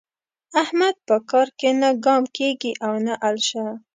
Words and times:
احمد 0.63 0.95
په 1.07 1.15
کار 1.29 1.47
کې 1.59 1.69
نه 1.81 1.89
ګام 2.05 2.23
کېږي 2.37 2.71
او 2.85 2.93
نه 3.05 3.13
الشه. 3.29 3.65